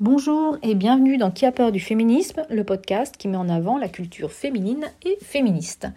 [0.00, 3.76] Bonjour et bienvenue dans Qui a peur du féminisme, le podcast qui met en avant
[3.76, 5.88] la culture féminine et féministe.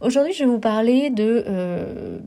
[0.00, 2.18] Aujourd'hui, je vais vous parler de, euh,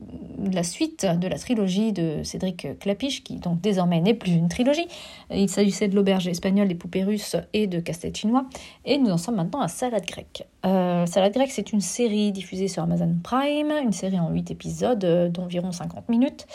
[0.50, 4.88] la suite de la trilogie de Cédric Clapiche, qui donc désormais n'est plus une trilogie.
[5.30, 8.46] Il s'agissait de l'auberge espagnole, des poupées russes et de casse-tête chinois.
[8.86, 10.46] Et nous en sommes maintenant à Salade grecque.
[10.64, 15.04] Euh, Salade grecque, c'est une série diffusée sur Amazon Prime, une série en 8 épisodes
[15.04, 16.46] euh, d'environ 50 minutes,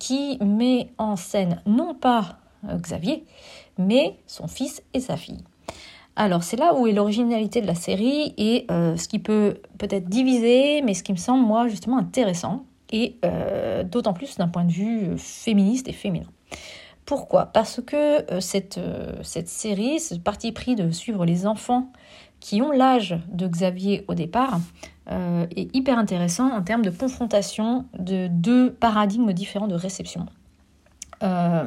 [0.00, 3.24] qui met en scène non pas euh, Xavier,
[3.78, 5.42] mais son fils et sa fille.
[6.14, 10.08] Alors c'est là où est l'originalité de la série et euh, ce qui peut peut-être
[10.08, 14.64] diviser, mais ce qui me semble moi justement intéressant, et euh, d'autant plus d'un point
[14.64, 16.26] de vue féministe et féminin.
[17.06, 17.46] Pourquoi?
[17.46, 18.78] Parce que cette,
[19.22, 21.90] cette série, ce parti pris de suivre les enfants
[22.38, 24.60] qui ont l'âge de Xavier au départ,
[25.10, 30.26] est hyper intéressant en termes de confrontation de deux paradigmes différents de réception.
[31.22, 31.64] Euh,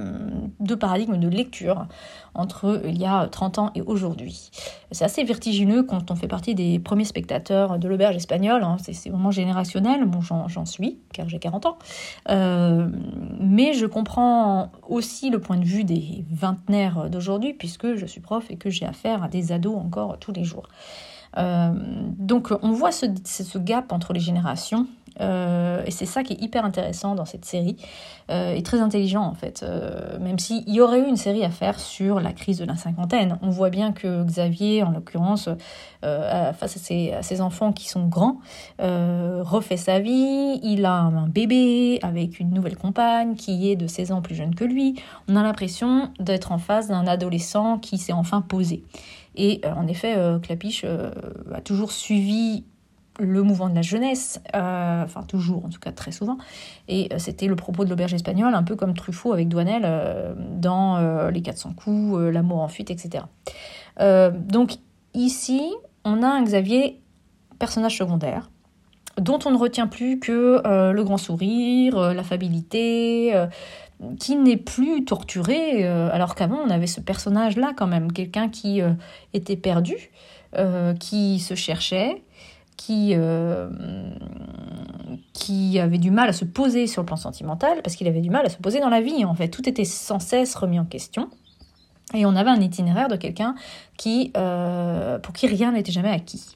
[0.60, 1.88] deux paradigmes de lecture
[2.34, 4.52] entre il y a 30 ans et aujourd'hui.
[4.92, 8.78] C'est assez vertigineux quand on fait partie des premiers spectateurs de l'auberge espagnole, hein.
[8.80, 11.78] c'est vraiment générationnel, bon j'en suis, car j'ai 40 ans,
[12.30, 12.90] euh,
[13.40, 18.46] mais je comprends aussi le point de vue des vingtenaires d'aujourd'hui, puisque je suis prof
[18.50, 20.68] et que j'ai affaire à des ados encore tous les jours.
[21.38, 21.72] Euh,
[22.18, 24.88] donc on voit ce, gap entre les générations
[25.22, 27.78] euh, et c'est ça qui est hyper intéressant dans cette série
[28.30, 29.64] euh, et très intelligent en fait.
[29.64, 32.76] Euh, même s'il y aurait eu une série à faire sur la crise de la
[32.76, 35.50] cinquantaine, on voit bien que Xavier, en l'occurrence,
[36.02, 38.40] face à ses, à ses, enfants qui sont grands,
[38.80, 40.60] refait sa vie.
[40.62, 44.54] Il a un bébé avec une nouvelle compagne qui est de 16 ans plus jeune
[44.54, 45.02] que lui.
[45.28, 48.84] On a l'impression d'être en face d'un adolescent qui s'est enfin posé.
[49.36, 52.64] Et en effet, Clapiche a toujours suivi
[53.20, 56.38] le mouvement de la jeunesse, euh, enfin toujours, en tout cas très souvent,
[56.88, 60.34] et euh, c'était le propos de l'auberge espagnole, un peu comme Truffaut avec Douanel euh,
[60.38, 63.26] dans Les 400 coups, L'amour en fuite, etc.
[64.00, 64.74] donc
[65.14, 65.72] ici,
[66.04, 67.00] on a un Xavier,
[67.60, 68.50] personnage secondaire,
[69.18, 73.34] dont on ne retient plus que le grand sourire, l'affabilité,
[74.20, 78.82] qui n'est plus torturé, alors qu'avant on avait ce personnage-là quand même, quelqu'un qui
[79.34, 80.12] était perdu,
[81.00, 82.22] qui se cherchait,
[82.78, 83.70] qui, euh,
[85.34, 88.30] qui avait du mal à se poser sur le plan sentimental, parce qu'il avait du
[88.30, 89.50] mal à se poser dans la vie, en fait.
[89.50, 91.30] Tout était sans cesse remis en question.
[92.14, 93.56] Et on avait un itinéraire de quelqu'un
[93.98, 96.56] qui, euh, pour qui rien n'était jamais acquis.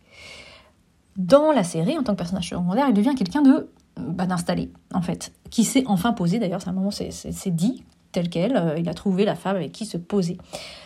[1.17, 5.01] Dans la série, en tant que personnage secondaire, il devient quelqu'un de bah, d'installé, en
[5.01, 8.89] fait, qui s'est enfin posé, d'ailleurs, c'est un moment, c'est dit, tel quel, euh, il
[8.89, 10.37] a trouvé la femme avec qui se poser.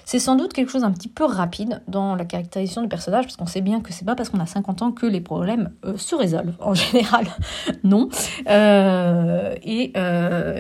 [0.06, 3.38] C'est sans doute quelque chose d'un petit peu rapide dans la caractérisation du personnage, parce
[3.38, 5.98] qu'on sait bien que c'est pas parce qu'on a 50 ans que les problèmes euh,
[5.98, 6.56] se résolvent.
[6.60, 7.26] En général,
[7.84, 8.10] non.
[8.50, 9.94] Euh, et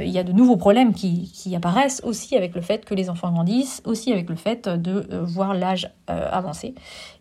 [0.04, 3.10] il y a de nouveaux problèmes qui, qui, apparaissent aussi avec le fait que les
[3.10, 6.74] enfants grandissent, aussi avec le fait de voir l'âge avancer.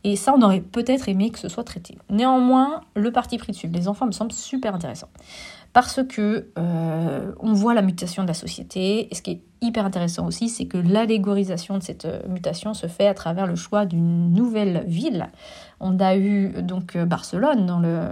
[0.05, 1.97] Et ça, on aurait peut-être aimé que ce soit traité.
[2.11, 5.09] Néanmoins, le parti pris de suivre les enfants me semble super intéressant
[5.73, 9.09] parce que euh, on voit la mutation de la société.
[9.11, 12.87] Et ce qui est hyper intéressant aussi, c'est que l'allégorisation de cette euh, mutation se
[12.87, 15.31] fait à travers le choix d'une nouvelle ville.
[15.81, 18.11] On a eu donc euh, Barcelone dans le,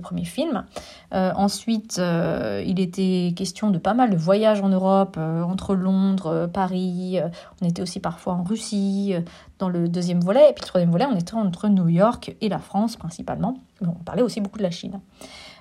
[0.00, 0.64] premier film.
[1.12, 7.18] ensuite, il était question de pas mal de voyages en Europe, entre Londres, Paris.
[7.60, 9.12] on était aussi parfois en Russie
[9.58, 10.50] dans le deuxième volet.
[10.50, 13.58] Et puis le troisième volet, on était entre New York et la France principalement.
[13.82, 15.00] on parlait aussi beaucoup de la Chine.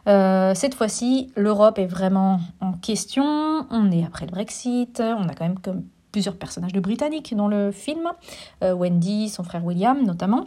[0.07, 3.65] Euh, cette fois-ci, l'Europe est vraiment en question.
[3.69, 5.01] On est après le Brexit.
[5.01, 8.11] On a quand même plusieurs personnages de Britanniques dans le film.
[8.63, 10.45] Euh, Wendy, son frère William notamment.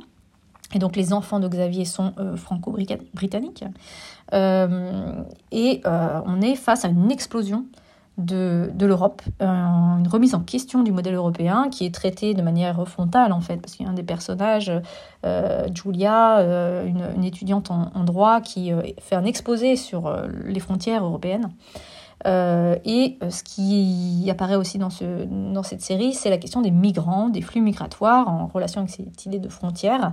[0.72, 3.64] Et donc les enfants de Xavier sont euh, franco-britanniques.
[4.32, 7.66] et on est face à une explosion
[8.18, 12.42] de, de l'Europe, euh, une remise en question du modèle européen qui est traité de
[12.42, 14.72] manière frontale en fait, parce qu'il y a un des personnages,
[15.24, 20.12] euh, Julia, euh, une, étudiante en, droit, qui fait un exposé sur
[20.44, 21.50] les frontières européennes.
[22.26, 24.88] et ce qui apparaît aussi dans,
[25.30, 29.26] dans cette série, c'est la question des migrants, des flux migratoires en relation avec cette
[29.26, 30.12] idée de frontières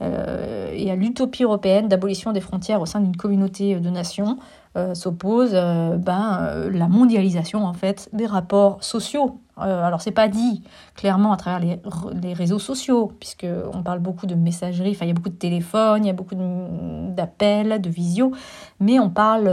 [0.00, 4.38] et à l'utopie européenne d'abolition des frontières au sein d'une communauté de nations
[4.76, 9.40] euh, s'oppose euh, ben, euh, la mondialisation en fait des rapports sociaux.
[9.56, 10.62] alors c'est pas dit
[10.94, 11.80] clairement à travers les,
[12.20, 15.34] les réseaux sociaux, puisque on parle beaucoup de messagerie, enfin il y a beaucoup de
[15.34, 18.32] téléphones, il y a beaucoup d'appels, de, visio,
[18.78, 19.50] mais on parle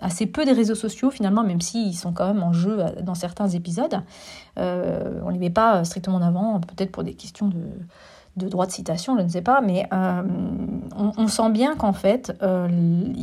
[0.00, 3.48] assez peu des réseaux sociaux finalement, même s'ils sont quand même en jeu dans certains
[3.48, 4.00] épisodes.
[4.56, 7.60] on les met pas strictement en avant, peut-être pour des questions de
[8.36, 10.22] de droit de citation, je ne sais pas, mais euh,
[10.96, 12.66] on, sent bien qu'en fait, euh,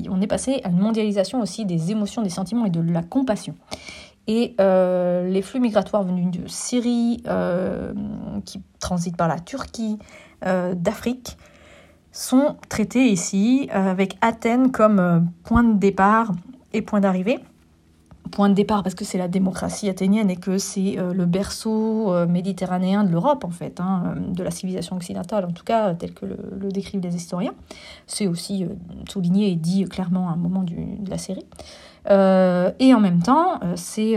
[0.10, 3.56] on est passé à une mondialisation aussi des émotions, des sentiments et de la compassion.
[4.28, 7.24] Et les flux migratoires venus de Syrie,
[8.46, 9.98] qui transitent par la Turquie,
[10.44, 11.36] d'Afrique,
[12.12, 16.32] sont traités ici avec Athènes comme point de départ
[16.74, 17.40] et point d'arrivée
[18.30, 22.14] point de départ parce que c'est la démocratie athénienne et que c'est euh, le berceau
[22.14, 25.94] euh, méditerranéen de l'Europe en fait, hein, euh, de la civilisation occidentale en tout cas
[25.94, 27.54] tel que le, décrivent les historiens.
[28.08, 28.66] C'est aussi
[29.10, 31.46] souligné et dit clairement à un moment de la série.
[32.08, 34.16] et en même temps, c'est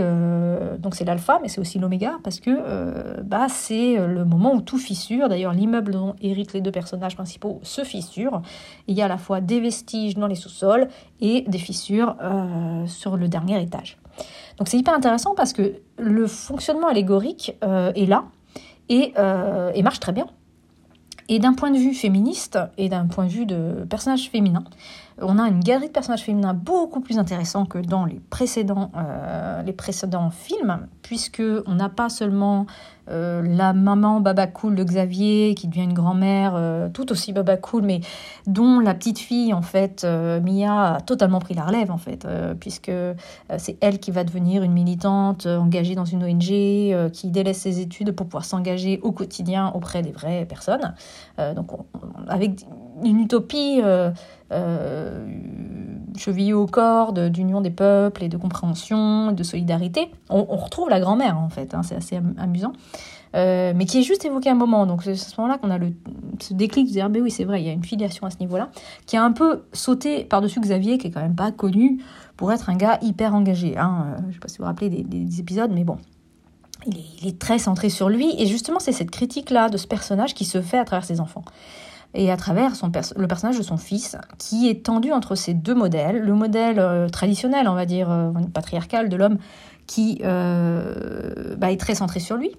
[1.04, 5.28] l'alpha, mais c'est aussi l'oméga parce que bah, c'est le moment où tout fissure.
[5.28, 8.42] D'ailleurs, l'immeuble dont héritent les deux personnages principaux se fissure.
[8.86, 10.88] Il y a à la fois des vestiges dans les sous-sols
[11.20, 12.16] et des fissures
[12.86, 13.98] sur le dernier étage.
[14.58, 18.24] Donc c'est hyper intéressant parce que le fonctionnement allégorique euh, est là
[18.90, 20.26] euh, et, marche très bien.
[21.28, 24.64] Et d'un point de vue féministe et d'un point de vue de personnage féminin,
[25.20, 29.62] on a une galerie de personnages féminins beaucoup plus intéressant que dans les précédents, euh,
[29.62, 32.66] les précédents films, puisque on n'a pas seulement
[33.10, 37.56] euh, la maman baba cool de Xavier qui devient une grand-mère euh, tout aussi baba
[37.56, 38.00] cool, mais
[38.46, 42.26] dont la petite fille en fait Mia a totalement pris la relève en fait,
[42.60, 42.92] puisque
[43.58, 48.12] c'est elle qui va devenir une militante engagée dans une ONG qui délaisse ses études
[48.12, 50.94] pour pouvoir s'engager au quotidien auprès des vraies personnes.
[51.56, 51.70] donc
[52.28, 52.64] avec
[53.02, 53.80] une utopie
[54.52, 55.26] euh,
[56.16, 60.10] chevillé au corps d'union des peuples et de compréhension, de solidarité.
[60.28, 62.72] On, retrouve la grand-mère en fait, hein, c'est assez amusant.
[63.34, 64.86] Euh, mais qui est juste évoqué un moment.
[64.86, 65.92] Donc c'est à ce moment-là qu'on a le,
[66.40, 68.70] ce déclic de dire, oui, c'est vrai, il y a une filiation à ce niveau-là,
[69.06, 72.02] qui a un peu sauté par-dessus Xavier, qui est quand même pas connu
[72.36, 73.78] pour être un gars hyper engagé.
[73.78, 74.16] Hein.
[74.18, 75.96] Euh, je sais pas si vous vous rappelez des, épisodes, mais bon.
[76.86, 79.86] Il est, il est, très centré sur lui, et justement, c'est cette critique-là de ce
[79.86, 81.44] personnage qui se fait à travers ses enfants
[82.14, 82.72] et à travers
[83.16, 86.20] le personnage de son fils, qui est tendu entre ces deux modèles.
[86.20, 89.38] Le modèle euh, traditionnel, on va dire, euh, patriarcal de l'homme,
[89.86, 92.52] qui euh, bah, est très centré sur lui,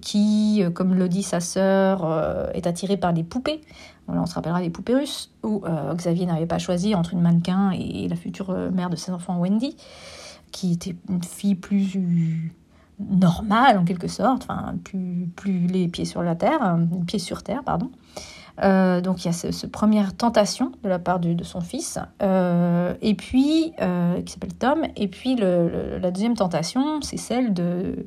[0.00, 3.60] qui, comme le dit sa sœur, est attiré par des poupées.
[4.08, 5.62] on se rappellera des poupées russes, où
[5.94, 9.76] Xavier n'avait pas choisi entre une mannequin et la future mère de ses enfants, Wendy,
[10.50, 12.52] qui était une fille plus
[13.08, 17.42] normal en quelque sorte, enfin plus, plus les pieds sur la terre, euh, pieds sur
[17.42, 17.90] terre, pardon.
[18.62, 22.94] Euh, donc il y a cette première tentation de la part de, son fils, euh,
[23.02, 23.72] et puis
[24.24, 28.06] qui s'appelle Tom, et puis la deuxième tentation, c'est celle de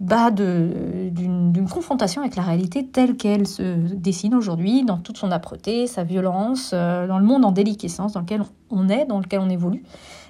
[0.00, 3.62] bah d'une confrontation avec la réalité telle qu'elle se
[3.94, 8.42] dessine aujourd'hui, dans toute son âpreté, sa violence, dans le monde en déliquescence dans lequel
[8.70, 9.84] on est, dans lequel on évolue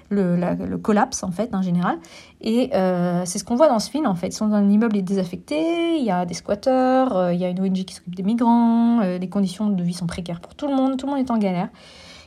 [0.09, 1.97] le, collapse en fait en général.
[2.41, 4.27] Et euh, c'est ce qu'on voit dans ce film en fait.
[4.27, 7.49] Ils sont dans un immeuble désaffecté, il y a des squatteurs, euh, il y a
[7.49, 10.67] une ONG qui s'occupe des migrants, euh, les conditions de vie sont précaires pour tout
[10.67, 11.69] le monde, tout le monde est en galère.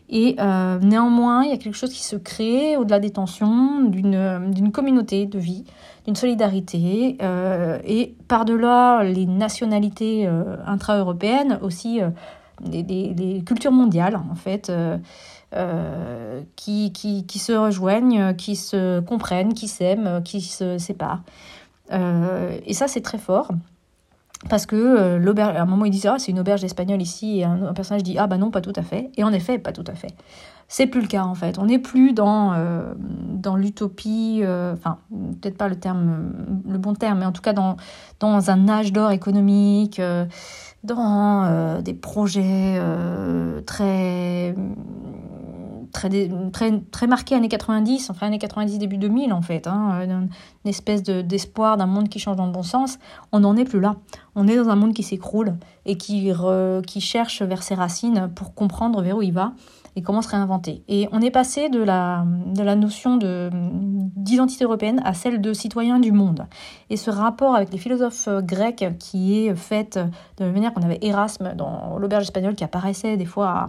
[0.09, 0.37] Et
[0.83, 5.37] néanmoins, il y a quelque chose qui se crée au-delà des tensions, d'une communauté de
[5.41, 5.65] vie,
[6.05, 7.19] d'une solidarité,
[7.85, 10.31] et par-delà les nationalités
[10.65, 11.99] intra-européennes, aussi
[12.65, 14.71] les, cultures mondiales en fait.
[15.55, 21.23] Euh, qui, qui, qui, se rejoignent, qui se comprennent, qui s'aiment, qui se séparent.
[21.93, 23.51] Euh, et ça, c'est très fort.
[24.51, 27.39] Parce que euh, l'auberge, à un moment, il disent Ah, c'est une auberge espagnole ici,
[27.39, 29.11] et un, personnage dit Ah, bah non, pas tout à fait.
[29.17, 30.11] Et en effet, pas tout à fait.
[30.67, 31.61] C'est plus le cas, en fait.
[31.61, 32.53] On n'est plus dans,
[33.31, 34.99] dans l'utopie, enfin,
[35.41, 36.33] peut-être pas le terme,
[36.69, 37.77] le bon terme, mais en tout cas dans,
[38.19, 40.03] dans un âge d'or économique,
[40.83, 42.83] dans des projets
[43.65, 44.57] très
[46.53, 50.05] très, très, marqué années 90, enfin années 90, début 2000 en fait, hein, euh,
[50.65, 52.99] une espèce d'espoir d'un monde qui change dans le bon sens,
[53.33, 53.97] on n'en est plus là.
[54.35, 56.31] On est dans un monde qui s'écroule et qui,
[57.01, 59.53] cherche vers ses racines pour comprendre vers où il va
[59.95, 60.83] et comment se réinventer.
[60.89, 62.25] Et on est passé de la,
[62.77, 66.47] notion d'identité européenne à celle de citoyen du monde.
[66.91, 69.99] Et ce rapport avec les philosophes grecs qui est fait
[70.37, 73.69] de la manière qu'on avait Erasme dans l'auberge espagnole qui apparaissait des fois à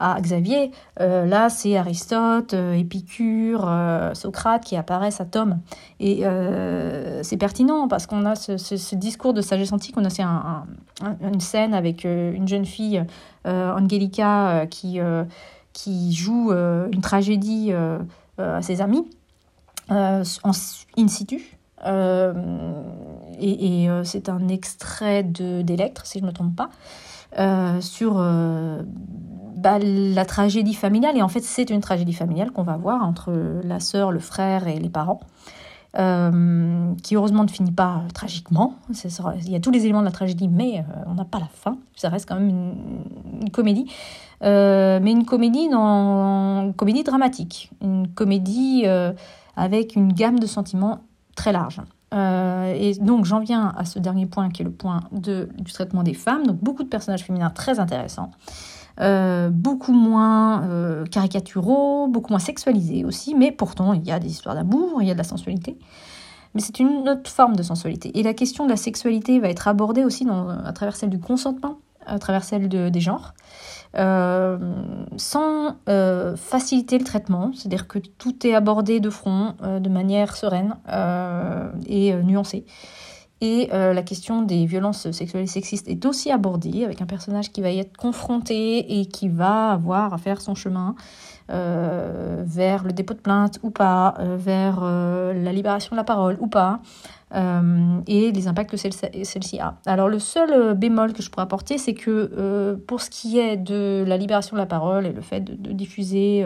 [0.00, 0.72] à Xavier.
[1.00, 5.58] Euh, là, c'est Aristote, euh, Épicure, euh, Socrate qui apparaissent à Tom.
[6.00, 6.24] Et
[7.22, 9.94] c'est pertinent parce qu'on a ce, discours de sagesse antique.
[9.98, 13.04] On a aussi une scène avec une jeune fille,
[13.44, 17.72] Angelica, qui, joue une tragédie
[18.38, 19.06] à ses amis,
[19.90, 20.22] en
[20.96, 21.58] in situ.
[23.38, 26.70] et, c'est un extrait d'Electre, si je ne me trompe pas,
[27.82, 28.18] sur
[29.60, 33.32] bah, la tragédie familiale, et en fait c'est une tragédie familiale qu'on va voir entre
[33.62, 35.20] la sœur, le frère et les parents,
[35.98, 38.74] euh, qui heureusement ne finit pas tragiquement.
[39.44, 41.48] Il y a tous les éléments de la tragédie, mais euh, on n'a pas la
[41.52, 41.76] fin.
[41.96, 42.74] Ça reste quand même
[43.40, 43.90] une, comédie.
[44.42, 48.84] Euh, mais une comédie, dans, comédie dramatique, une comédie
[49.56, 51.00] avec une gamme de sentiments
[51.34, 51.80] très large.
[52.12, 55.72] Euh, et donc j'en viens à ce dernier point qui est le point de, du
[55.72, 56.46] traitement des femmes.
[56.46, 58.30] Donc beaucoup de personnages féminins très intéressants.
[59.00, 64.28] Euh, beaucoup moins euh, caricaturaux, beaucoup moins sexualisés aussi, mais pourtant il y a des
[64.28, 65.78] histoires d'amour, il y a de la sensualité.
[66.54, 68.18] Mais c'est une autre forme de sensualité.
[68.18, 70.26] Et la question de la sexualité va être abordée aussi
[70.64, 73.34] à travers celle du consentement, à travers celle de, des genres.
[73.96, 74.58] Euh,
[75.16, 75.76] sans
[76.36, 80.76] faciliter le traitement, c'est-à-dire que tout est abordé de front, de manière sereine
[81.86, 82.66] et nuancée.
[83.40, 87.62] Et la question des violences sexuelles et sexistes est aussi abordée avec un personnage qui
[87.62, 90.94] va y être confronté et qui va avoir à faire son chemin
[91.48, 96.80] vers le dépôt de plainte ou pas, vers la libération de la parole ou pas,
[97.32, 99.76] euh, et les impacts que celle-ci a.
[99.86, 103.38] Alors le seul euh, bémol que je pourrais apporter, c'est que euh, pour ce qui
[103.38, 106.44] est de la libération de la parole et le fait de, diffuser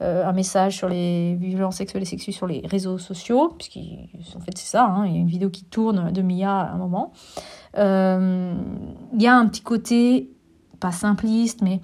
[0.00, 4.70] un message sur les violences sexuelles et sexuelles sur les réseaux sociaux, puisqu'en fait c'est
[4.70, 7.12] ça, hein, il y a une vidéo qui tourne de Mia à un moment,
[7.76, 10.30] il y a un petit côté,
[10.80, 11.80] pas simpliste, mais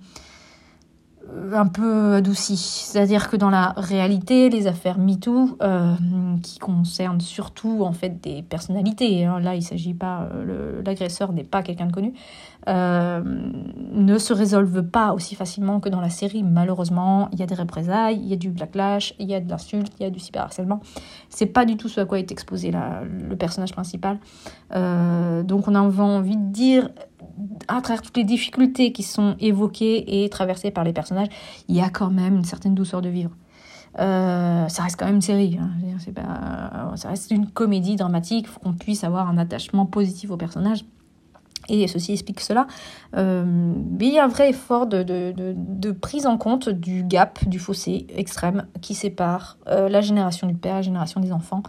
[1.52, 2.57] un peu adouci.
[2.57, 5.95] C'est-à-dire que dans la réalité, les affaires MeToo, euh,
[6.43, 11.45] qui concernent surtout en fait des personnalités, hein, là il s'agit pas, euh, l'agresseur n'est
[11.45, 12.14] pas quelqu'un de connu,
[12.69, 13.23] euh,
[13.93, 16.43] ne se résolvent pas aussi facilement que dans la série.
[16.43, 19.49] Malheureusement, il y a des représailles, il y a du backlash, il y a de
[19.49, 20.81] l'insulte, il y a du cyberharcèlement.
[21.28, 24.19] C'est pas du tout ce à quoi est exposé le personnage principal.
[24.71, 26.88] donc on a envie de dire
[27.68, 31.28] à travers toutes les difficultés qui sont évoquées et traversées par les personnages,
[31.68, 33.30] il y a quand même une certaine douceur de vivre.
[33.99, 35.71] Euh, ça reste quand même une série, hein.
[36.14, 40.37] pas, ça reste une comédie dramatique, il faut qu'on puisse avoir un attachement positif aux
[40.37, 40.85] personnages.
[41.68, 42.66] Et ceci explique cela.
[43.16, 47.02] Euh, mais il y a un vrai effort de, de, de, prise en compte du
[47.02, 51.62] gap, du fossé extrême qui sépare euh, la génération du père, la génération des enfants.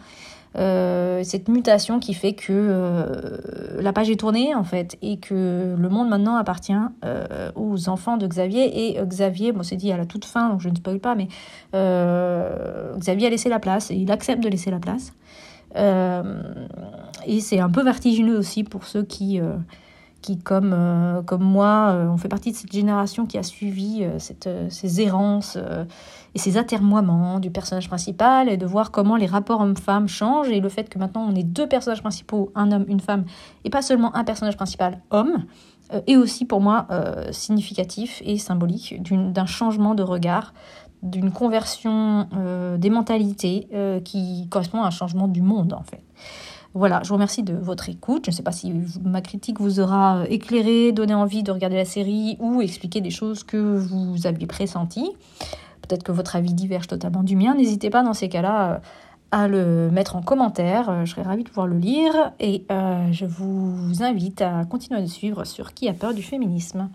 [0.58, 5.76] Euh, cette mutation qui fait que euh, la page est tournée en fait et que
[5.78, 6.74] le monde maintenant appartient
[7.06, 8.90] euh, aux enfants de Xavier.
[8.90, 11.28] Et Xavier, bon c'est dit à la toute fin donc je ne spoil pas mais
[11.74, 15.14] Xavier a laissé la place et il accepte de laisser la place.
[15.76, 19.40] Et c'est un peu vertigineux aussi pour ceux qui
[20.28, 24.68] qui, comme, euh, moi, euh, on fait partie de cette génération qui a suivi euh,
[24.70, 25.58] ces errances
[26.36, 30.60] et ces atermoiements du personnage principal et de voir comment les rapports hommes-femmes changent et
[30.60, 33.24] le fait que maintenant on ait deux personnages principaux, un homme, une femme,
[33.64, 35.46] et pas seulement un personnage principal homme,
[36.06, 36.86] est aussi pour moi
[37.32, 40.54] significatif et symbolique d'un changement de regard,
[41.02, 42.28] d'une conversion
[42.78, 43.70] des mentalités
[44.04, 46.04] qui correspond à un changement du monde en fait.
[46.78, 48.26] Voilà, je vous remercie de votre écoute.
[48.26, 48.72] Je ne sais pas si
[49.04, 53.44] ma critique vous aura éclairé, donné envie de regarder la série ou expliqué des choses
[53.44, 55.10] que vous aviez pressenties.
[55.82, 57.56] Peut-être que votre avis diverge totalement du mien.
[57.56, 58.78] N'hésitez pas dans ces cas-là euh,
[59.32, 60.90] à le mettre en commentaire.
[60.90, 65.02] Euh, je serais ravie de pouvoir le lire et euh, je vous invite à continuer
[65.02, 66.90] à suivre sur Qui a peur du féminisme.